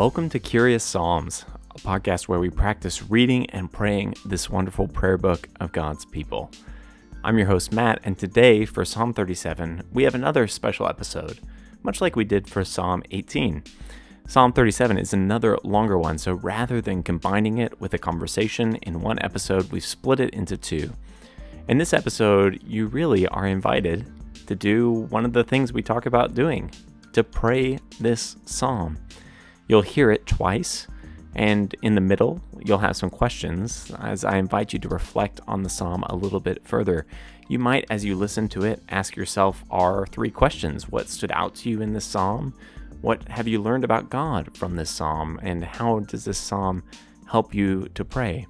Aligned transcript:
Welcome 0.00 0.30
to 0.30 0.38
Curious 0.38 0.82
Psalms, 0.82 1.44
a 1.74 1.78
podcast 1.78 2.26
where 2.26 2.38
we 2.38 2.48
practice 2.48 3.10
reading 3.10 3.44
and 3.50 3.70
praying 3.70 4.14
this 4.24 4.48
wonderful 4.48 4.88
prayer 4.88 5.18
book 5.18 5.46
of 5.60 5.72
God's 5.72 6.06
people. 6.06 6.50
I'm 7.22 7.36
your 7.36 7.48
host, 7.48 7.70
Matt, 7.70 8.00
and 8.02 8.18
today 8.18 8.64
for 8.64 8.82
Psalm 8.86 9.12
37, 9.12 9.82
we 9.92 10.04
have 10.04 10.14
another 10.14 10.48
special 10.48 10.88
episode, 10.88 11.40
much 11.82 12.00
like 12.00 12.16
we 12.16 12.24
did 12.24 12.48
for 12.48 12.64
Psalm 12.64 13.02
18. 13.10 13.62
Psalm 14.26 14.54
37 14.54 14.96
is 14.96 15.12
another 15.12 15.58
longer 15.64 15.98
one, 15.98 16.16
so 16.16 16.32
rather 16.32 16.80
than 16.80 17.02
combining 17.02 17.58
it 17.58 17.78
with 17.78 17.92
a 17.92 17.98
conversation 17.98 18.76
in 18.76 19.02
one 19.02 19.18
episode, 19.22 19.70
we've 19.70 19.84
split 19.84 20.18
it 20.18 20.32
into 20.32 20.56
two. 20.56 20.94
In 21.68 21.76
this 21.76 21.92
episode, 21.92 22.58
you 22.66 22.86
really 22.86 23.26
are 23.26 23.46
invited 23.46 24.10
to 24.46 24.54
do 24.54 24.90
one 24.90 25.26
of 25.26 25.34
the 25.34 25.44
things 25.44 25.74
we 25.74 25.82
talk 25.82 26.06
about 26.06 26.34
doing 26.34 26.70
to 27.12 27.22
pray 27.22 27.78
this 28.00 28.36
psalm. 28.46 28.96
You'll 29.70 29.82
hear 29.82 30.10
it 30.10 30.26
twice, 30.26 30.88
and 31.36 31.72
in 31.80 31.94
the 31.94 32.00
middle, 32.00 32.40
you'll 32.58 32.78
have 32.78 32.96
some 32.96 33.08
questions 33.08 33.92
as 34.00 34.24
I 34.24 34.36
invite 34.36 34.72
you 34.72 34.80
to 34.80 34.88
reflect 34.88 35.40
on 35.46 35.62
the 35.62 35.68
psalm 35.68 36.02
a 36.08 36.16
little 36.16 36.40
bit 36.40 36.66
further. 36.66 37.06
You 37.48 37.60
might, 37.60 37.86
as 37.88 38.04
you 38.04 38.16
listen 38.16 38.48
to 38.48 38.64
it, 38.64 38.82
ask 38.88 39.14
yourself 39.14 39.62
our 39.70 40.08
three 40.08 40.32
questions 40.32 40.88
What 40.88 41.08
stood 41.08 41.30
out 41.30 41.54
to 41.54 41.70
you 41.70 41.82
in 41.82 41.92
this 41.92 42.04
psalm? 42.04 42.52
What 43.00 43.28
have 43.28 43.46
you 43.46 43.62
learned 43.62 43.84
about 43.84 44.10
God 44.10 44.56
from 44.56 44.74
this 44.74 44.90
psalm? 44.90 45.38
And 45.40 45.62
how 45.62 46.00
does 46.00 46.24
this 46.24 46.38
psalm 46.38 46.82
help 47.28 47.54
you 47.54 47.88
to 47.94 48.04
pray? 48.04 48.48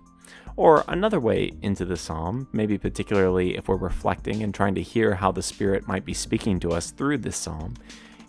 Or 0.57 0.84
another 0.88 1.21
way 1.21 1.52
into 1.60 1.84
the 1.84 1.98
psalm, 1.98 2.48
maybe 2.55 2.79
particularly 2.79 3.59
if 3.59 3.68
we're 3.68 3.77
reflecting 3.77 4.43
and 4.43 4.55
trying 4.55 4.74
to 4.77 4.82
hear 4.82 5.16
how 5.16 5.32
the 5.32 5.43
Spirit 5.43 5.87
might 5.87 6.07
be 6.07 6.15
speaking 6.15 6.59
to 6.60 6.73
us 6.73 6.93
through 6.93 7.18
this 7.18 7.37
psalm, 7.37 7.74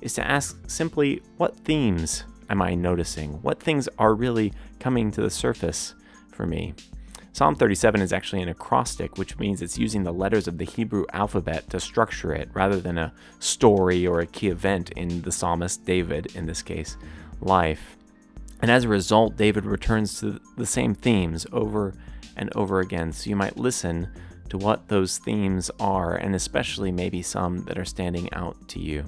is 0.02 0.14
to 0.16 0.28
ask 0.28 0.60
simply, 0.70 1.22
what 1.38 1.56
themes 1.56 2.26
am 2.52 2.62
I 2.62 2.76
noticing? 2.76 3.42
What 3.42 3.64
things 3.64 3.88
are 3.98 4.14
really 4.14 4.54
coming 4.80 5.10
to 5.12 5.22
the 5.22 5.30
surface 5.30 5.96
for 6.32 6.46
me? 6.46 6.74
Psalm 7.32 7.56
37 7.56 8.02
is 8.02 8.12
actually 8.12 8.42
an 8.42 8.50
acrostic, 8.50 9.18
which 9.18 9.40
means 9.40 9.62
it's 9.62 9.78
using 9.78 10.04
the 10.04 10.12
letters 10.12 10.50
of 10.50 10.58
the 10.58 10.66
Hebrew 10.66 11.06
alphabet 11.14 11.70
to 11.70 11.80
structure 11.80 12.34
it 12.34 12.50
rather 12.54 12.82
than 12.82 12.98
a 12.98 13.14
story 13.40 14.06
or 14.06 14.20
a 14.20 14.28
key 14.28 14.50
event 14.50 14.90
in 14.92 15.22
the 15.22 15.32
psalmist 15.32 15.86
David, 15.86 16.36
in 16.36 16.46
this 16.46 16.62
case, 16.62 16.98
life. 17.40 17.96
And 18.62 18.70
as 18.70 18.84
a 18.84 18.90
result, 18.90 19.38
David 19.38 19.66
returns 19.66 20.20
to 20.20 20.42
the 20.58 20.66
same 20.66 20.94
themes 20.94 21.48
over 21.54 21.94
and 22.36 22.54
over 22.54 22.82
again. 22.82 23.14
So 23.14 23.30
you 23.30 23.38
might 23.38 23.56
listen 23.56 24.10
to 24.50 24.58
what 24.58 24.90
those 24.90 25.18
themes 25.20 25.72
are, 25.80 26.16
and 26.16 26.36
especially 26.36 26.92
maybe 26.92 27.22
some 27.22 27.64
that 27.64 27.78
are 27.78 27.86
standing 27.86 28.32
out 28.34 28.68
to 28.68 28.80
you. 28.80 29.06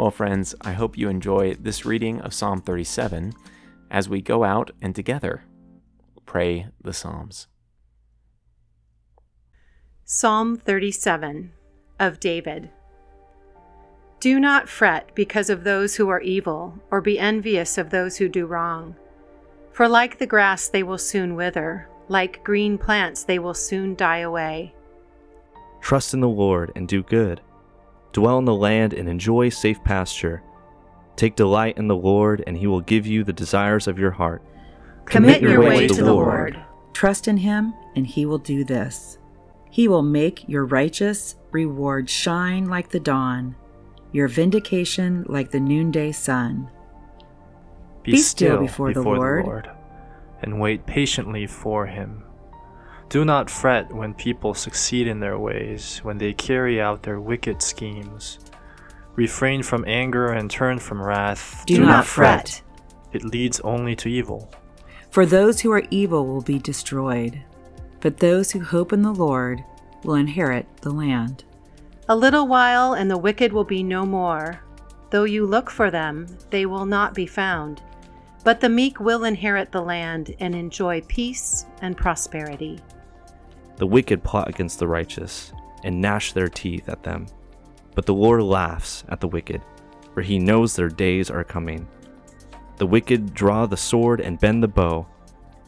Well, 0.00 0.10
friends, 0.10 0.54
I 0.62 0.72
hope 0.72 0.96
you 0.96 1.10
enjoy 1.10 1.56
this 1.56 1.84
reading 1.84 2.22
of 2.22 2.32
Psalm 2.32 2.62
37 2.62 3.34
as 3.90 4.08
we 4.08 4.22
go 4.22 4.44
out 4.44 4.70
and 4.80 4.94
together 4.94 5.44
pray 6.24 6.68
the 6.82 6.94
Psalms. 6.94 7.48
Psalm 10.06 10.56
37 10.56 11.52
of 11.98 12.18
David. 12.18 12.70
Do 14.20 14.40
not 14.40 14.70
fret 14.70 15.14
because 15.14 15.50
of 15.50 15.64
those 15.64 15.96
who 15.96 16.08
are 16.08 16.22
evil, 16.22 16.78
or 16.90 17.02
be 17.02 17.18
envious 17.18 17.76
of 17.76 17.90
those 17.90 18.16
who 18.16 18.30
do 18.30 18.46
wrong. 18.46 18.96
For 19.70 19.86
like 19.86 20.16
the 20.16 20.26
grass, 20.26 20.66
they 20.66 20.82
will 20.82 20.96
soon 20.96 21.34
wither, 21.34 21.90
like 22.08 22.42
green 22.42 22.78
plants, 22.78 23.24
they 23.24 23.38
will 23.38 23.52
soon 23.52 23.94
die 23.96 24.20
away. 24.20 24.74
Trust 25.82 26.14
in 26.14 26.20
the 26.20 26.26
Lord 26.26 26.72
and 26.74 26.88
do 26.88 27.02
good 27.02 27.42
Dwell 28.12 28.38
in 28.38 28.44
the 28.44 28.54
land 28.54 28.92
and 28.92 29.08
enjoy 29.08 29.48
safe 29.48 29.82
pasture. 29.84 30.42
Take 31.16 31.36
delight 31.36 31.76
in 31.78 31.86
the 31.88 31.96
Lord, 31.96 32.42
and 32.46 32.56
he 32.56 32.66
will 32.66 32.80
give 32.80 33.06
you 33.06 33.24
the 33.24 33.32
desires 33.32 33.86
of 33.86 33.98
your 33.98 34.10
heart. 34.12 34.42
Commit, 35.04 35.38
Commit 35.38 35.42
your, 35.42 35.50
your 35.52 35.60
way, 35.60 35.68
way 35.68 35.88
to 35.88 35.94
the 35.94 36.12
Lord. 36.12 36.54
Lord. 36.54 36.64
Trust 36.92 37.28
in 37.28 37.36
him, 37.36 37.74
and 37.94 38.06
he 38.06 38.26
will 38.26 38.38
do 38.38 38.64
this. 38.64 39.18
He 39.70 39.86
will 39.86 40.02
make 40.02 40.48
your 40.48 40.64
righteous 40.64 41.36
reward 41.52 42.10
shine 42.10 42.66
like 42.66 42.90
the 42.90 43.00
dawn, 43.00 43.54
your 44.12 44.28
vindication 44.28 45.24
like 45.28 45.50
the 45.50 45.60
noonday 45.60 46.12
sun. 46.12 46.70
Be, 48.02 48.12
Be 48.12 48.18
still, 48.18 48.48
still 48.48 48.60
before, 48.60 48.88
before 48.88 49.02
the, 49.02 49.20
Lord, 49.20 49.44
the 49.44 49.48
Lord, 49.48 49.70
and 50.42 50.60
wait 50.60 50.86
patiently 50.86 51.46
for 51.46 51.86
him. 51.86 52.24
Do 53.10 53.24
not 53.24 53.50
fret 53.50 53.92
when 53.92 54.14
people 54.14 54.54
succeed 54.54 55.08
in 55.08 55.18
their 55.18 55.36
ways, 55.36 55.98
when 56.04 56.18
they 56.18 56.32
carry 56.32 56.80
out 56.80 57.02
their 57.02 57.18
wicked 57.18 57.60
schemes. 57.60 58.38
Refrain 59.16 59.64
from 59.64 59.84
anger 59.88 60.28
and 60.28 60.48
turn 60.48 60.78
from 60.78 61.02
wrath. 61.02 61.64
Do, 61.66 61.74
Do 61.74 61.86
not 61.86 62.06
fret. 62.06 62.62
It 63.12 63.24
leads 63.24 63.58
only 63.60 63.96
to 63.96 64.08
evil. 64.08 64.48
For 65.10 65.26
those 65.26 65.60
who 65.60 65.72
are 65.72 65.82
evil 65.90 66.24
will 66.24 66.40
be 66.40 66.60
destroyed, 66.60 67.42
but 67.98 68.18
those 68.18 68.52
who 68.52 68.62
hope 68.62 68.92
in 68.92 69.02
the 69.02 69.12
Lord 69.12 69.64
will 70.04 70.14
inherit 70.14 70.68
the 70.82 70.92
land. 70.92 71.42
A 72.08 72.14
little 72.14 72.46
while, 72.46 72.92
and 72.92 73.10
the 73.10 73.18
wicked 73.18 73.52
will 73.52 73.64
be 73.64 73.82
no 73.82 74.06
more. 74.06 74.62
Though 75.10 75.24
you 75.24 75.46
look 75.46 75.68
for 75.68 75.90
them, 75.90 76.28
they 76.50 76.64
will 76.64 76.86
not 76.86 77.14
be 77.14 77.26
found. 77.26 77.82
But 78.44 78.60
the 78.60 78.68
meek 78.68 79.00
will 79.00 79.24
inherit 79.24 79.72
the 79.72 79.82
land 79.82 80.36
and 80.38 80.54
enjoy 80.54 81.00
peace 81.08 81.66
and 81.82 81.96
prosperity. 81.96 82.78
The 83.80 83.86
wicked 83.86 84.22
plot 84.22 84.46
against 84.46 84.78
the 84.78 84.86
righteous 84.86 85.54
and 85.84 86.02
gnash 86.02 86.34
their 86.34 86.48
teeth 86.48 86.86
at 86.90 87.02
them. 87.02 87.24
But 87.94 88.04
the 88.04 88.12
Lord 88.12 88.42
laughs 88.42 89.04
at 89.08 89.20
the 89.20 89.28
wicked, 89.28 89.62
for 90.12 90.20
he 90.20 90.38
knows 90.38 90.76
their 90.76 90.90
days 90.90 91.30
are 91.30 91.44
coming. 91.44 91.88
The 92.76 92.84
wicked 92.84 93.32
draw 93.32 93.64
the 93.64 93.78
sword 93.78 94.20
and 94.20 94.38
bend 94.38 94.62
the 94.62 94.68
bow 94.68 95.06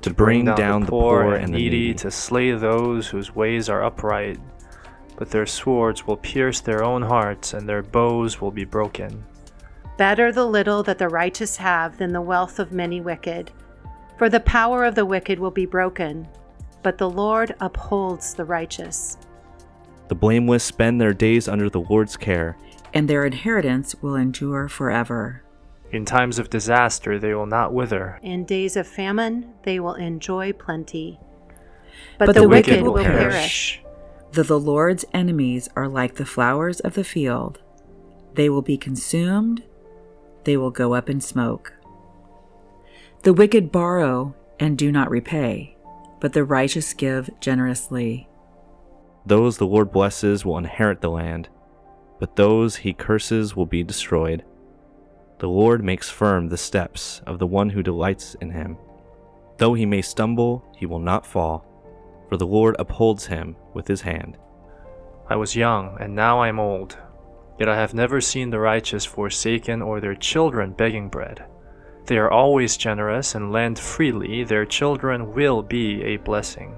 to 0.03 0.13
bring, 0.13 0.45
bring 0.45 0.45
down, 0.45 0.57
down, 0.57 0.81
the 0.83 0.89
poor, 0.89 1.23
poor 1.23 1.35
and, 1.37 1.53
needy, 1.53 1.71
needy, 1.71 1.95
to 1.95 2.11
slay 2.11 2.51
those 2.51 3.09
whose 3.09 3.35
ways 3.35 3.71
are 3.71 3.83
upright. 3.83 4.39
But 5.17 5.31
their 5.31 5.47
swords 5.47 6.07
will 6.07 6.19
pierce 6.19 6.61
their 6.61 6.85
own 6.85 7.01
hearts, 7.01 7.55
and 7.55 7.67
their 7.67 7.83
bows 7.83 8.43
will 8.43 8.51
be 8.51 8.67
broken. 8.67 9.25
Better 9.97 10.31
the 10.31 10.45
little 10.45 10.83
that 10.83 10.99
the 10.99 11.09
righteous 11.09 11.57
have 11.57 11.97
than 11.97 12.13
the 12.13 12.21
wealth 12.21 12.59
of 12.59 12.73
many 12.73 13.01
wicked. 13.01 13.53
For 14.19 14.29
the 14.29 14.41
power 14.41 14.85
of 14.85 14.97
the 14.97 15.07
wicked 15.07 15.39
will 15.39 15.51
be 15.51 15.65
broken, 15.65 16.29
but 16.83 16.99
the 16.99 17.11
Lord 17.11 17.55
upholds 17.61 18.35
the 18.35 18.45
righteous. 18.45 19.19
The 20.09 20.15
blameless 20.15 20.65
spend 20.65 21.01
their 21.01 21.15
days 21.15 21.49
under 21.49 21.71
the 21.71 21.81
Lord's 21.81 22.17
care, 22.17 22.57
and 22.93 23.09
their 23.09 23.25
inheritance 23.25 23.95
will 24.03 24.17
endure 24.17 24.69
forever. 24.69 25.43
In 25.91 26.05
times 26.05 26.39
of 26.39 26.51
disaster, 26.51 27.19
they 27.19 27.35
will 27.35 27.47
not 27.47 27.73
wither. 27.73 28.19
In 28.23 28.45
days 28.45 28.77
of 28.77 28.87
famine, 28.87 29.53
they 29.63 29.79
will 29.79 29.95
enjoy 29.95 30.53
plenty. 30.53 31.19
But, 32.19 32.27
but 32.27 32.35
the, 32.35 32.43
the, 32.43 32.49
wicked, 32.49 32.71
wicked 32.73 32.85
will 32.85 33.03
perish. 33.03 33.33
perish. 33.33 33.83
Though 34.33 34.43
the 34.43 34.61
Lord's 34.61 35.05
enemies 35.13 35.69
are 35.77 35.89
like 35.89 36.15
the 36.15 36.25
flowers 36.25 36.81
of 36.81 36.95
the 36.95 37.05
field, 37.05 37.61
they 38.35 38.49
will 38.49 38.63
be 38.63 38.79
consumed, 38.79 39.63
they 40.45 40.57
will 40.57 40.71
go 40.71 40.95
up 40.95 41.11
in 41.11 41.21
smoke. 41.21 41.75
The 43.23 43.35
wicked 43.35 43.71
borrow 43.71 44.35
and 44.59 44.79
do 44.79 44.91
not 44.91 45.11
repay 45.11 45.77
but 46.23 46.33
the 46.35 46.45
righteous 46.45 46.95
give 46.95 47.29
generously. 47.41 48.29
Those 49.27 49.59
the 49.59 49.67
Lord 49.67 49.91
blesses 49.91 50.45
will 50.45 50.57
inherit 50.57 51.01
the 51.01 51.11
land, 51.11 51.49
but 52.21 52.37
those 52.37 52.77
he 52.77 52.93
curses 52.93 53.57
will 53.57 53.67
be 53.67 53.83
destroyed. 53.83 54.45
The 55.41 55.49
Lord 55.49 55.83
makes 55.83 56.11
firm 56.11 56.47
the 56.47 56.57
steps 56.57 57.21
of 57.27 57.41
the 57.41 57.47
one 57.49 57.71
who 57.71 57.83
delights 57.83 58.37
in 58.37 58.51
him. 58.51 58.79
Though 59.59 59.75
he 59.75 59.85
may 59.85 60.01
stumble, 60.01 60.65
he 60.77 60.87
will 60.87 61.01
not 61.01 61.27
fall, 61.27 61.67
for 62.29 62.37
the 62.37 62.47
Lord 62.47 62.77
upholds 62.79 63.27
him 63.27 63.57
with 63.75 63.89
his 63.89 64.03
hand. 64.03 64.39
I 65.29 65.35
was 65.35 65.57
young, 65.57 65.97
and 66.01 66.15
now 66.15 66.39
I 66.39 66.47
am 66.47 66.61
old, 66.61 66.97
yet 67.59 67.69
I 67.69 67.75
have 67.75 67.95
never 67.95 68.21
seen 68.21 68.51
the 68.51 68.61
righteous 68.61 69.05
forsaken 69.05 69.83
or 69.83 70.01
their 70.01 70.15
children 70.15 70.71
begging 70.71 71.09
bread. 71.09 71.45
They 72.07 72.19
are 72.19 72.31
always 72.31 72.77
generous 72.77 73.35
and 73.35 73.53
lend 73.53 73.79
freely. 73.79 74.45
Their 74.45 74.67
children 74.67 75.33
will 75.33 75.63
be 75.63 76.03
a 76.03 76.17
blessing. 76.17 76.75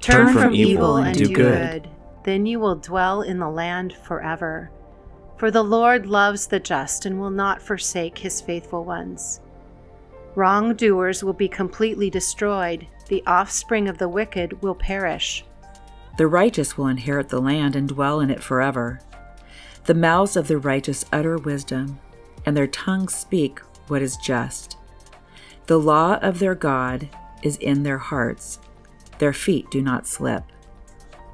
Turn, 0.00 0.26
Turn 0.26 0.32
from, 0.32 0.42
from, 0.42 0.54
evil 0.54 0.96
and 0.96 1.16
do 1.16 1.28
good. 1.28 1.82
good. 1.82 1.90
Then 2.24 2.46
you 2.46 2.60
will 2.60 2.76
dwell 2.76 3.22
in 3.22 3.38
the 3.38 3.48
land 3.48 3.94
forever. 4.04 4.70
For 5.36 5.50
the 5.50 5.64
Lord 5.64 6.06
loves 6.06 6.46
the 6.46 6.60
just 6.60 7.06
and 7.06 7.18
will 7.18 7.30
not 7.30 7.62
forsake 7.62 8.18
his 8.18 8.40
faithful 8.40 8.84
ones. 8.84 9.40
Wrongdoers 10.34 11.24
will 11.24 11.32
be 11.32 11.48
completely 11.48 12.08
destroyed. 12.08 12.86
The 13.08 13.22
offspring 13.26 13.88
of 13.88 13.98
the 13.98 14.08
wicked 14.08 14.62
will 14.62 14.74
perish. 14.74 15.44
The 16.18 16.28
righteous 16.28 16.76
will 16.76 16.86
inherit 16.86 17.30
the 17.30 17.40
land 17.40 17.74
and 17.74 17.88
dwell 17.88 18.20
in 18.20 18.30
it 18.30 18.42
forever. 18.42 19.00
The 19.86 19.94
mouths 19.94 20.36
of 20.36 20.46
the 20.46 20.58
righteous 20.58 21.04
utter 21.10 21.36
wisdom, 21.36 21.98
and 22.46 22.56
their 22.56 22.66
tongues 22.66 23.14
speak 23.14 23.60
what 23.90 24.02
is 24.02 24.16
just. 24.16 24.76
The 25.66 25.78
law 25.78 26.14
of 26.22 26.38
their 26.38 26.54
God 26.54 27.08
is 27.42 27.56
in 27.56 27.82
their 27.82 27.98
hearts, 27.98 28.58
their 29.18 29.32
feet 29.32 29.70
do 29.70 29.82
not 29.82 30.06
slip. 30.06 30.44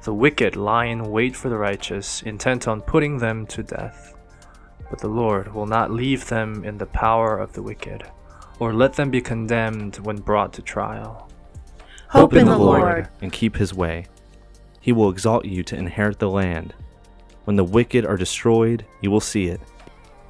The 0.03 0.13
wicked 0.13 0.55
lie 0.55 0.85
in 0.85 1.11
wait 1.11 1.35
for 1.35 1.49
the 1.49 1.57
righteous, 1.57 2.21
intent 2.23 2.67
on 2.67 2.81
putting 2.81 3.17
them 3.17 3.45
to 3.47 3.63
death. 3.63 4.15
But 4.89 4.99
the 4.99 5.09
Lord 5.09 5.53
will 5.53 5.65
not 5.65 5.91
leave 5.91 6.27
them 6.27 6.63
in 6.63 6.77
the 6.77 6.85
power 6.85 7.37
of 7.37 7.53
the 7.53 7.61
wicked. 7.61 8.03
or 8.59 8.73
let 8.73 8.93
them 8.93 9.09
be 9.11 9.21
condemned 9.21 9.97
when 9.97 10.17
brought 10.17 10.53
to 10.53 10.61
trial. 10.61 11.29
Hope 12.09 12.33
in 12.33 12.45
the 12.45 12.57
Lord 12.57 13.07
and 13.21 13.31
keep 13.31 13.57
his 13.57 13.73
way. 13.73 14.05
He 14.79 14.91
will 14.91 15.09
exalt 15.09 15.45
you 15.45 15.63
to 15.63 15.75
inherit 15.75 16.19
the 16.19 16.29
land. 16.29 16.73
When 17.45 17.55
the 17.55 17.63
wicked 17.63 18.05
are 18.05 18.17
destroyed, 18.17 18.85
you 19.01 19.11
will 19.11 19.19
see 19.21 19.47
it. 19.47 19.61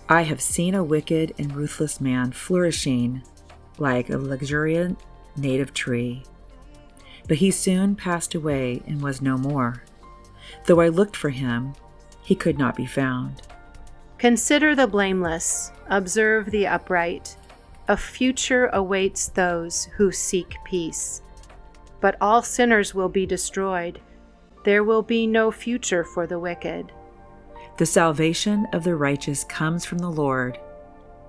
I 0.09 0.21
have 0.21 0.39
seen 0.39 0.74
a 0.74 0.86
wicked 0.86 1.33
and 1.38 1.54
ruthless 1.54 2.00
man 2.00 2.31
flourishing 2.31 3.24
like 3.77 4.09
a 4.09 4.18
luxuriant 4.18 5.00
native 5.36 5.74
tree. 5.74 6.24
But 7.27 7.38
he 7.38 7.51
soon 7.51 7.95
passed 7.95 8.33
away 8.33 8.81
and 8.88 9.01
was 9.01 9.21
no 9.21 9.38
more. 9.38 9.83
Though 10.65 10.80
I 10.80 10.88
looked 10.88 11.18
for 11.18 11.30
him, 11.30 11.74
he 12.24 12.36
could 12.36 12.57
not 12.57 12.75
be 12.75 12.86
found. 12.86 13.42
Consider 14.18 14.75
the 14.75 14.88
blameless, 14.88 15.74
observe 15.89 16.51
the 16.51 16.68
upright. 16.68 17.36
A 17.89 17.98
future 17.98 18.68
awaits 18.68 19.27
those 19.27 19.86
who 19.98 20.13
seek 20.13 20.56
peace. 20.63 21.21
But 22.00 22.15
all 22.21 22.42
sinners 22.42 22.95
will 22.95 23.10
be 23.10 23.25
destroyed. 23.25 24.00
There 24.63 24.86
will 24.86 25.01
be 25.01 25.27
no 25.27 25.51
future 25.51 26.06
for 26.06 26.25
the 26.27 26.39
wicked. 26.39 26.94
The 27.77 27.85
salvation 27.85 28.65
of 28.74 28.83
the 28.83 28.95
righteous 28.95 29.44
comes 29.44 29.85
from 29.85 30.00
the 30.00 30.09
Lord. 30.09 30.57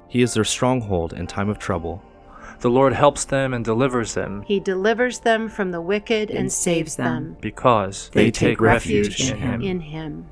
He 0.09 0.23
is 0.23 0.33
their 0.33 0.45
stronghold 0.45 1.13
in 1.13 1.27
time 1.27 1.51
of 1.51 1.59
trouble. 1.59 2.03
The 2.61 2.71
Lord 2.71 2.95
helps 2.95 3.27
them 3.27 3.53
and 3.53 3.63
delivers 3.63 4.15
them. 4.15 4.43
He 4.47 4.59
delivers 4.59 5.19
them 5.19 5.51
from 5.51 5.73
the 5.73 5.83
wicked 5.83 6.31
and, 6.31 6.39
and 6.39 6.53
saves 6.53 6.97
them. 6.97 7.37
Because 7.43 8.09
they, 8.15 8.25
they 8.25 8.31
take, 8.31 8.49
take 8.53 8.61
refuge, 8.63 9.09
refuge 9.09 9.31
in 9.31 9.37
him. 9.37 9.63
In 9.63 9.81
him. 9.81 10.27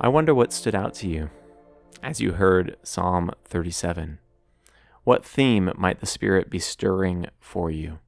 I 0.00 0.06
wonder 0.06 0.32
what 0.32 0.52
stood 0.52 0.76
out 0.76 0.94
to 0.94 1.08
you 1.08 1.28
as 2.04 2.20
you 2.20 2.34
heard 2.34 2.76
Psalm 2.84 3.32
37. 3.46 4.20
What 5.02 5.24
theme 5.24 5.72
might 5.76 5.98
the 5.98 6.06
Spirit 6.06 6.48
be 6.48 6.60
stirring 6.60 7.26
for 7.40 7.68
you? 7.68 7.98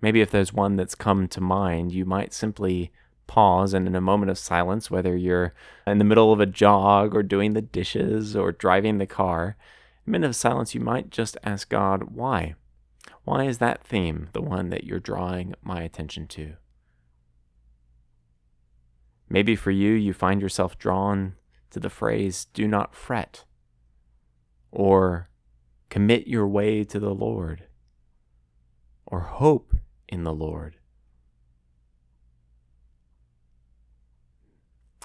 Maybe 0.00 0.20
if 0.20 0.30
there's 0.30 0.52
one 0.52 0.76
that's 0.76 0.94
come 0.94 1.26
to 1.28 1.40
mind, 1.40 1.90
you 1.90 2.04
might 2.04 2.32
simply 2.32 2.92
pause 3.26 3.74
and 3.74 3.88
in 3.88 3.96
a 3.96 4.00
moment 4.00 4.30
of 4.30 4.38
silence, 4.38 4.88
whether 4.88 5.16
you're 5.16 5.52
in 5.84 5.98
the 5.98 6.04
middle 6.04 6.32
of 6.32 6.38
a 6.38 6.46
jog 6.46 7.12
or 7.12 7.24
doing 7.24 7.54
the 7.54 7.62
dishes 7.62 8.36
or 8.36 8.52
driving 8.52 8.98
the 8.98 9.06
car, 9.06 9.56
a 10.06 10.10
minute 10.10 10.28
of 10.28 10.36
silence, 10.36 10.76
you 10.76 10.80
might 10.80 11.10
just 11.10 11.36
ask 11.42 11.68
God, 11.68 12.14
why? 12.14 12.54
Why 13.24 13.46
is 13.46 13.58
that 13.58 13.82
theme 13.82 14.28
the 14.32 14.42
one 14.42 14.70
that 14.70 14.84
you're 14.84 15.00
drawing 15.00 15.56
my 15.60 15.82
attention 15.82 16.28
to? 16.28 16.54
Maybe 19.30 19.56
for 19.56 19.70
you, 19.70 19.92
you 19.92 20.12
find 20.12 20.40
yourself 20.40 20.78
drawn 20.78 21.34
to 21.70 21.80
the 21.80 21.90
phrase, 21.90 22.46
do 22.54 22.66
not 22.66 22.94
fret, 22.94 23.44
or 24.70 25.28
commit 25.90 26.26
your 26.26 26.46
way 26.46 26.84
to 26.84 26.98
the 26.98 27.14
Lord, 27.14 27.64
or 29.06 29.20
hope 29.20 29.74
in 30.08 30.24
the 30.24 30.32
Lord. 30.32 30.76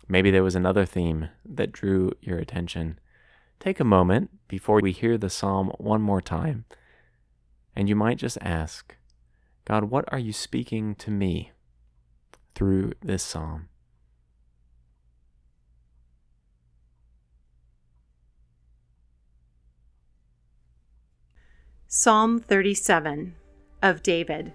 Maybe 0.08 0.32
there 0.32 0.44
was 0.44 0.56
another 0.56 0.86
theme 0.86 1.30
that 1.46 1.72
drew 1.72 2.12
your 2.22 2.38
attention. 2.38 3.00
Take 3.60 3.80
a 3.80 3.86
moment 3.86 4.30
before 4.48 4.80
we 4.82 4.92
hear 4.92 5.18
the 5.18 5.30
psalm 5.30 5.72
one 5.78 6.02
more 6.02 6.22
time, 6.22 6.66
and 7.76 7.90
you 7.90 7.96
might 7.96 8.18
just 8.18 8.38
ask, 8.42 8.96
God, 9.66 9.86
what 9.86 10.06
are 10.12 10.20
you 10.20 10.34
speaking 10.34 10.96
to 10.96 11.10
me 11.10 11.52
through 12.54 12.94
this 13.02 13.24
psalm? 13.24 13.70
Psalm 21.96 22.40
37 22.40 23.36
of 23.84 24.02
David. 24.02 24.52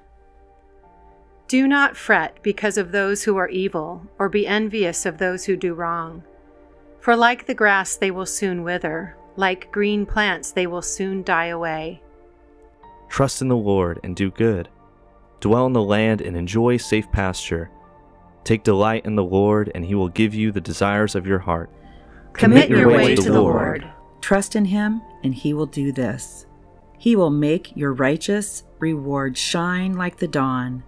Do 1.47 1.69
not 1.69 1.97
fret 1.97 2.37
because 2.43 2.77
of 2.77 2.91
those 2.91 3.23
who 3.23 3.37
are 3.37 3.49
evil, 3.49 4.03
or 4.19 4.29
be 4.29 4.45
envious 4.45 5.07
of 5.07 5.19
those 5.19 5.45
who 5.45 5.55
do 5.57 5.73
wrong. 5.73 6.25
For 6.99 7.15
like 7.15 7.47
the 7.47 7.55
grass, 7.55 7.95
they 7.95 8.11
will 8.11 8.27
soon 8.27 8.65
wither, 8.65 9.17
like 9.37 9.71
green 9.71 10.05
plants, 10.05 10.51
they 10.51 10.67
will 10.67 10.83
soon 10.83 11.23
die 11.23 11.47
away. 11.47 12.03
Trust 13.09 13.41
in 13.41 13.47
the 13.47 13.57
Lord 13.57 14.01
and 14.03 14.17
do 14.17 14.33
good. 14.33 14.69
Dwell 15.39 15.67
in 15.67 15.75
the 15.75 15.81
land 15.81 16.21
and 16.21 16.37
enjoy 16.37 16.77
safe 16.77 17.09
pasture. 17.13 17.71
Take 18.43 18.65
delight 18.65 19.07
in 19.07 19.15
the 19.15 19.23
Lord, 19.23 19.71
and 19.77 19.85
he 19.85 19.95
will 19.95 20.09
give 20.09 20.35
you 20.35 20.51
the 20.51 20.61
desires 20.61 21.15
of 21.15 21.25
your 21.25 21.39
heart. 21.39 21.71
Commit, 22.33 22.67
Commit 22.67 22.69
your, 22.69 22.79
your 22.81 22.89
way, 22.89 22.97
way 22.97 23.15
to 23.15 23.23
the 23.23 23.41
Lord. 23.41 23.83
Lord. 23.83 23.93
Trust 24.21 24.57
in 24.57 24.65
him, 24.65 25.01
and 25.23 25.33
he 25.33 25.55
will 25.55 25.67
do 25.67 25.93
this. 25.93 26.45
He 26.99 27.17
will 27.17 27.31
make 27.31 27.77
your 27.77 27.93
righteous 27.93 28.65
reward 28.79 29.39
shine 29.39 29.95
like 29.95 30.19
the 30.19 30.29
dawn, 30.29 30.83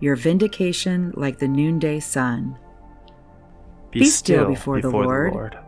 your 0.00 0.16
vindication 0.16 1.12
like 1.16 1.38
the 1.38 1.48
noonday 1.48 2.00
sun. 2.00 2.56
Be, 3.90 4.00
Be 4.00 4.06
still, 4.06 4.46
before, 4.46 4.76
before 4.76 5.02
the, 5.02 5.08
Lord. 5.08 5.32
the 5.32 5.36
Lord 5.36 5.58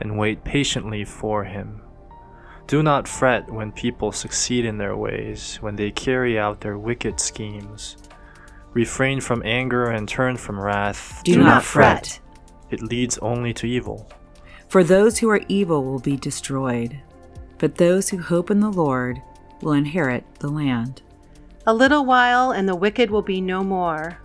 and 0.00 0.18
wait 0.18 0.44
patiently 0.44 1.04
for 1.04 1.44
him. 1.44 1.82
Do 2.66 2.82
not 2.82 3.08
fret 3.08 3.50
when 3.50 3.72
people 3.72 4.12
succeed 4.12 4.64
in 4.64 4.78
their 4.78 4.96
ways, 4.96 5.56
when 5.60 5.76
they 5.76 5.90
carry 5.90 6.38
out 6.38 6.60
their 6.60 6.78
wicked 6.78 7.18
schemes. 7.18 7.96
Refrain 8.74 9.20
from 9.20 9.42
anger 9.44 9.86
and 9.86 10.08
turn 10.08 10.36
from 10.36 10.60
wrath. 10.60 11.22
Do, 11.24 11.34
Do 11.34 11.42
not 11.42 11.64
fret. 11.64 12.20
It 12.70 12.82
leads 12.82 13.18
only 13.18 13.54
to 13.54 13.66
evil. 13.66 14.10
For 14.68 14.84
those 14.84 15.18
who 15.18 15.30
are 15.30 15.40
evil 15.48 15.82
will 15.84 15.98
be 15.98 16.16
destroyed 16.16 17.00
but 17.58 17.76
those 17.76 18.08
who 18.08 18.18
hope 18.18 18.50
in 18.50 18.60
the 18.60 18.70
Lord 18.70 19.20
will 19.60 19.72
inherit 19.72 20.24
the 20.38 20.48
land. 20.48 21.02
A 21.66 21.74
little 21.74 22.04
while, 22.04 22.52
and 22.52 22.68
the 22.68 22.76
wicked 22.76 23.10
will 23.10 23.22
be 23.22 23.40
no 23.40 23.62
more. 23.62 24.18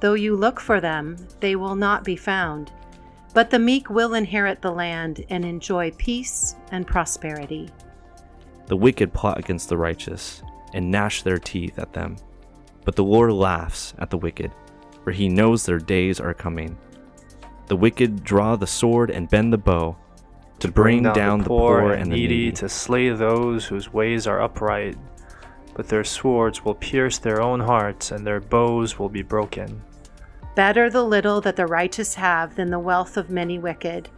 Though 0.00 0.14
you 0.14 0.36
look 0.36 0.60
for 0.60 0.80
them, 0.80 1.16
they 1.40 1.56
will 1.56 1.76
not 1.76 2.04
be 2.04 2.16
found. 2.16 2.72
But 3.32 3.50
the 3.50 3.58
meek 3.58 3.88
will 3.88 4.14
inherit 4.14 4.60
the 4.60 4.72
land 4.72 5.24
and 5.30 5.44
enjoy 5.44 5.92
peace 5.92 6.56
and 6.72 6.86
prosperity. 6.86 7.70
The 8.66 8.76
wicked 8.76 9.12
plot 9.12 9.38
against 9.38 9.68
the 9.68 9.76
righteous 9.76 10.42
and 10.74 10.90
gnash 10.90 11.22
their 11.22 11.38
teeth 11.38 11.78
at 11.78 11.92
them. 11.92 12.16
But 12.84 12.96
the 12.96 13.04
Lord 13.04 13.32
laughs 13.32 13.94
at 13.98 14.10
the 14.10 14.18
wicked, 14.18 14.50
for 15.04 15.12
he 15.12 15.28
knows 15.28 15.64
their 15.64 15.78
days 15.78 16.18
are 16.18 16.34
coming. 16.34 16.76
The 17.66 17.76
wicked 17.76 18.24
draw 18.24 18.56
the 18.56 18.66
sword 18.66 19.10
and 19.10 19.28
bend 19.28 19.52
the 19.52 19.58
bow 19.58 19.96
to 20.60 20.70
bring 20.70 21.02
down, 21.02 21.14
down 21.14 21.38
the, 21.40 21.46
poor, 21.46 21.80
poor 21.80 21.92
and 21.92 22.10
needy, 22.10 22.36
needy, 22.36 22.52
to 22.52 22.68
slay 22.68 23.08
those 23.10 23.66
whose 23.66 23.92
ways 23.92 24.26
are 24.26 24.40
upright. 24.40 24.96
But 25.74 25.88
their 25.88 26.04
swords 26.04 26.64
will 26.64 26.74
pierce 26.74 27.18
their 27.18 27.40
own 27.40 27.60
hearts, 27.60 28.10
and 28.10 28.26
their 28.26 28.40
bows 28.40 28.98
will 28.98 29.08
be 29.08 29.22
broken. 29.22 29.82
Better 30.54 30.90
the 30.90 31.04
little 31.04 31.40
that 31.40 31.56
the 31.56 31.66
righteous 31.66 32.14
have 32.14 32.54
than 32.56 32.70
the 32.70 32.78
wealth 32.78 33.16
of 33.16 33.30
many 33.30 33.58
wicked. 33.58 34.08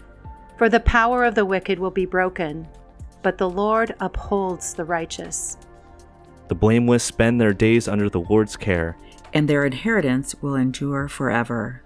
For 0.58 0.68
the 0.68 0.80
power 0.80 1.24
of 1.24 1.34
the 1.34 1.44
wicked 1.44 1.78
will 1.78 1.90
be 1.90 2.06
broken, 2.06 2.66
but 3.22 3.38
the 3.38 3.50
Lord 3.50 3.94
upholds 4.00 4.74
the 4.74 4.84
righteous. 4.84 5.56
The 6.48 6.54
blameless 6.54 7.04
spend 7.04 7.40
their 7.40 7.54
days 7.54 7.86
under 7.86 8.08
the 8.10 8.20
Lord's 8.20 8.56
care, 8.56 8.96
and 9.32 9.48
their 9.48 9.64
inheritance 9.64 10.34
will 10.42 10.56
endure 10.56 11.08
forever. 11.08 11.82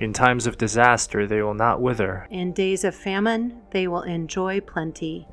In 0.00 0.14
times 0.14 0.46
of 0.46 0.56
disaster, 0.56 1.26
they 1.26 1.42
will 1.42 1.54
not 1.54 1.82
wither. 1.82 2.26
In 2.30 2.52
days 2.52 2.84
of 2.84 2.94
famine, 2.94 3.60
they 3.70 3.86
will 3.86 4.02
enjoy 4.02 4.60
plenty. 4.60 5.28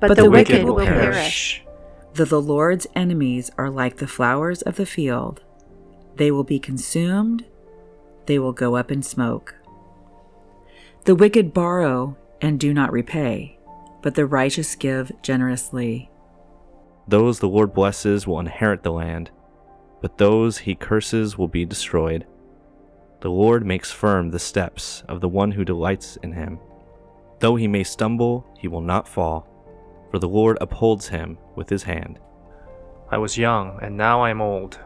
But, 0.00 0.08
but 0.08 0.16
the, 0.16 0.22
the, 0.22 0.30
wicked, 0.30 0.52
wicked 0.52 0.66
will 0.66 0.86
perish. 0.86 1.62
perish. 1.62 1.64
Though 2.14 2.24
the 2.24 2.40
Lord's 2.40 2.86
enemies 2.94 3.50
are 3.58 3.70
like 3.70 3.96
the 3.96 4.06
flowers 4.06 4.62
of 4.62 4.76
the 4.76 4.86
field, 4.86 5.42
they 6.14 6.30
will 6.30 6.44
be 6.44 6.60
consumed, 6.60 7.44
they 8.26 8.38
will 8.38 8.52
go 8.52 8.76
up 8.76 8.92
in 8.92 9.02
smoke. 9.02 9.56
The 11.04 11.16
wicked 11.16 11.52
borrow 11.52 12.16
and 12.40 12.60
do 12.60 12.72
not 12.72 12.92
repay, 12.92 13.58
but 14.02 14.14
the 14.14 14.24
righteous 14.24 14.76
give 14.76 15.10
generously. 15.22 16.10
Those 17.08 17.40
the 17.40 17.48
Lord 17.48 17.74
blesses 17.74 18.26
will 18.26 18.38
inherit 18.38 18.84
the 18.84 18.92
land, 18.92 19.32
but 20.00 20.18
those 20.18 20.58
he 20.58 20.76
curses 20.76 21.36
will 21.36 21.48
be 21.48 21.64
destroyed. 21.64 22.24
The 23.24 23.30
Lord 23.30 23.64
makes 23.64 23.90
firm 23.90 24.28
the 24.28 24.38
steps 24.38 25.02
of 25.08 25.22
the 25.22 25.30
one 25.30 25.52
who 25.52 25.64
delights 25.64 26.16
in 26.22 26.32
him. 26.32 26.58
Though 27.38 27.56
he 27.56 27.66
may 27.66 27.82
stumble, 27.82 28.46
he 28.58 28.68
will 28.68 28.82
not 28.82 29.08
fall, 29.08 29.48
for 30.10 30.18
the 30.18 30.28
Lord 30.28 30.58
upholds 30.60 31.08
him 31.08 31.38
with 31.56 31.70
his 31.70 31.84
hand. 31.84 32.18
I 33.10 33.16
was 33.16 33.38
young, 33.38 33.78
and 33.80 33.96
now 33.96 34.20
I 34.20 34.28
am 34.28 34.42
old, 34.42 34.78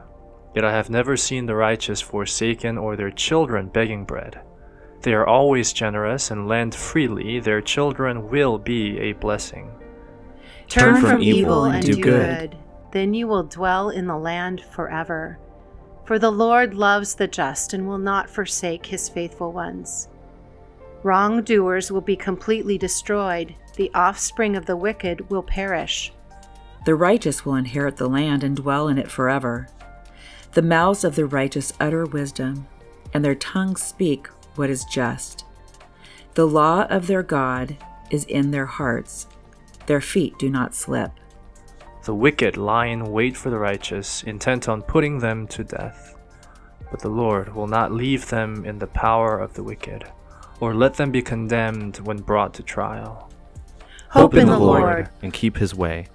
yet 0.54 0.64
I 0.64 0.70
have 0.70 0.88
never 0.88 1.16
seen 1.16 1.46
the 1.46 1.56
righteous 1.56 2.00
forsaken 2.00 2.78
or 2.78 2.94
their 2.94 3.10
children 3.10 3.70
begging 3.70 4.04
bread. 4.04 4.40
They 5.02 5.14
are 5.14 5.26
always 5.26 5.72
generous 5.72 6.30
and 6.30 6.46
lend 6.46 6.76
freely, 6.76 7.40
their 7.40 7.60
children 7.60 8.28
will 8.28 8.56
be 8.56 9.00
a 9.00 9.14
blessing. 9.14 9.68
Turn 10.68 11.00
from 11.00 11.24
evil 11.24 11.64
and 11.64 11.84
do 11.84 12.00
good. 12.00 12.56
Then 12.92 13.14
you 13.14 13.26
will 13.26 13.42
dwell 13.42 13.90
in 13.90 14.06
the 14.06 14.16
land 14.16 14.60
forever. 14.60 15.40
For 16.08 16.18
the 16.18 16.30
Lord 16.30 16.72
loves 16.72 17.14
the 17.14 17.28
just 17.28 17.74
and 17.74 17.86
will 17.86 17.98
not 17.98 18.30
forsake 18.30 18.86
his 18.86 19.10
faithful 19.10 19.52
ones. 19.52 20.08
Wrongdoers 21.02 21.92
will 21.92 22.00
be 22.00 22.16
completely 22.16 22.78
destroyed, 22.78 23.54
the 23.76 23.90
offspring 23.92 24.56
of 24.56 24.64
the 24.64 24.74
wicked 24.74 25.28
will 25.28 25.42
perish. 25.42 26.10
The 26.86 26.94
righteous 26.94 27.44
will 27.44 27.56
inherit 27.56 27.98
the 27.98 28.08
land 28.08 28.42
and 28.42 28.56
dwell 28.56 28.88
in 28.88 28.96
it 28.96 29.10
forever. 29.10 29.68
The 30.52 30.62
mouths 30.62 31.04
of 31.04 31.14
the 31.14 31.26
righteous 31.26 31.74
utter 31.78 32.06
wisdom, 32.06 32.66
and 33.12 33.22
their 33.22 33.34
tongues 33.34 33.82
speak 33.82 34.28
what 34.54 34.70
is 34.70 34.86
just. 34.86 35.44
The 36.36 36.46
law 36.46 36.84
of 36.84 37.06
their 37.06 37.22
God 37.22 37.76
is 38.10 38.24
in 38.24 38.50
their 38.50 38.64
hearts, 38.64 39.26
their 39.84 40.00
feet 40.00 40.38
do 40.38 40.48
not 40.48 40.74
slip. 40.74 41.10
The 42.04 42.14
wicked 42.14 42.56
lie 42.56 42.86
in 42.86 43.04
wait 43.12 43.36
for 43.36 43.50
the 43.50 43.58
righteous, 43.58 44.22
intent 44.22 44.68
on 44.68 44.82
putting 44.82 45.18
them 45.18 45.46
to 45.48 45.64
death. 45.64 46.16
But 46.90 47.00
the 47.00 47.10
Lord 47.10 47.54
will 47.54 47.66
not 47.66 47.92
leave 47.92 48.28
them 48.28 48.64
in 48.64 48.78
the 48.78 48.86
power 48.86 49.38
of 49.38 49.54
the 49.54 49.62
wicked, 49.62 50.04
or 50.60 50.74
let 50.74 50.94
them 50.94 51.10
be 51.10 51.22
condemned 51.22 51.98
when 51.98 52.18
brought 52.18 52.54
to 52.54 52.62
trial. 52.62 53.30
Hope 54.10 54.34
in 54.34 54.46
the 54.46 54.58
Lord 54.58 55.10
and 55.22 55.32
keep 55.32 55.58
his 55.58 55.74
way. 55.74 56.06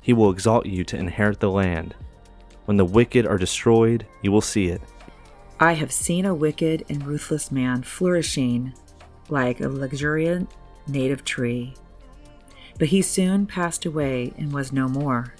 He 0.00 0.14
will 0.14 0.30
exalt 0.30 0.64
you 0.64 0.84
to 0.84 0.96
inherit 0.96 1.40
the 1.40 1.50
land. 1.50 1.94
When 2.64 2.78
the 2.78 2.84
wicked 2.86 3.26
are 3.26 3.36
destroyed, 3.36 4.06
you 4.22 4.32
will 4.32 4.40
see 4.40 4.68
it. 4.68 4.80
I 5.60 5.74
have 5.74 5.92
seen 5.92 6.24
a 6.24 6.34
wicked 6.34 6.86
and 6.88 7.06
ruthless 7.06 7.50
man 7.50 7.82
flourishing 7.82 8.72
like 9.28 9.60
a 9.60 9.68
luxuriant 9.68 10.50
native 10.86 11.24
tree. 11.24 11.74
But 12.78 12.88
he 12.88 13.02
soon 13.02 13.46
passed 13.46 13.84
away 13.84 14.32
and 14.38 14.52
was 14.52 14.72
no 14.72 14.88
more. 14.88 15.34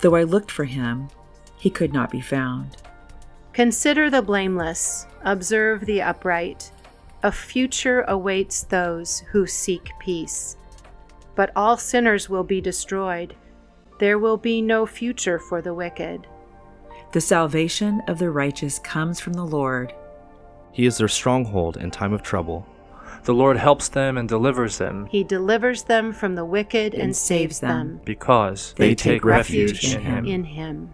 Though 0.00 0.14
I 0.14 0.22
looked 0.22 0.50
for 0.50 0.64
him, 0.64 1.08
he 1.58 1.70
could 1.70 1.92
not 1.92 2.10
be 2.10 2.20
found. 2.20 2.76
Consider 3.52 4.08
the 4.08 4.22
blameless, 4.22 5.06
observe 5.24 5.84
the 5.84 6.00
upright. 6.00 6.70
A 7.22 7.30
future 7.30 8.04
awaits 8.08 8.62
those 8.62 9.20
who 9.30 9.46
seek 9.46 9.90
peace. 10.00 10.56
But 11.34 11.52
all 11.54 11.76
sinners 11.76 12.28
will 12.28 12.44
be 12.44 12.60
destroyed. 12.60 13.34
There 13.98 14.18
will 14.18 14.36
be 14.36 14.62
no 14.62 14.86
future 14.86 15.38
for 15.38 15.62
the 15.62 15.74
wicked. 15.74 16.26
The 17.12 17.20
salvation 17.20 18.02
of 18.08 18.18
the 18.18 18.30
righteous 18.30 18.78
comes 18.78 19.20
from 19.20 19.34
the 19.34 19.44
Lord. 19.44 19.92
He 20.72 20.86
is 20.86 20.96
their 20.96 21.08
stronghold 21.08 21.76
in 21.76 21.90
time 21.90 22.12
of 22.12 22.22
trouble. 22.22 22.66
The 23.24 23.34
Lord 23.34 23.56
helps 23.56 23.88
them 23.88 24.18
and 24.18 24.28
delivers 24.28 24.78
them. 24.78 25.06
He 25.06 25.22
delivers 25.22 25.84
them 25.84 26.12
from 26.12 26.34
the 26.34 26.44
wicked 26.44 26.94
and, 26.94 27.02
and 27.02 27.16
saves 27.16 27.60
them. 27.60 28.00
Because 28.04 28.74
they, 28.76 28.88
they 28.88 28.94
take, 28.94 29.12
take 29.14 29.24
refuge, 29.24 29.72
refuge 29.72 29.94
in 29.94 30.00
Him. 30.02 30.26
In 30.26 30.44
him. 30.44 30.90